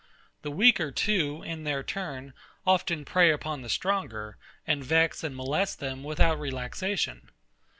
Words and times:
The 0.41 0.49
weaker 0.49 0.89
too, 0.91 1.43
in 1.43 1.63
their 1.63 1.83
turn, 1.83 2.33
often 2.65 3.05
prey 3.05 3.29
upon 3.29 3.61
the 3.61 3.69
stronger, 3.69 4.39
and 4.65 4.83
vex 4.83 5.23
and 5.23 5.35
molest 5.35 5.79
them 5.79 6.03
without 6.03 6.39
relaxation. 6.39 7.29